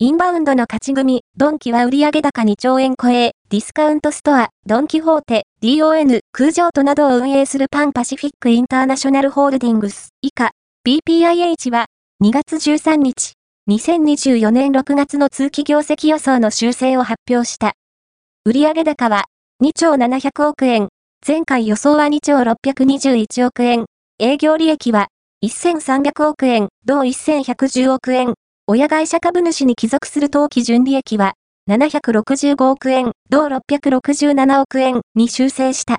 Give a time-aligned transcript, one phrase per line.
[0.00, 10.52] インバウンドの勝ち組、ドンキは売上高2兆円超え、ディスカウントストア、ドンキホーテ、DON、空城都などを運営するパンパシフィックインターナショナルホールディングス、以下、
[10.86, 11.86] BPIH は、
[12.22, 13.32] 2月13日、
[13.68, 17.72] 2024年6月の通期業績予想の修正を発表した。
[18.44, 19.24] 売上高は、
[19.60, 20.90] 2兆700億円、
[21.26, 23.86] 前回予想は2兆621億円、
[24.20, 25.08] 営業利益は、
[25.44, 28.34] 1300億円、同1110億円、
[28.70, 31.32] 親会社株主に帰属する当期純利益は、
[31.70, 35.96] 765億円、同667億円に修正した。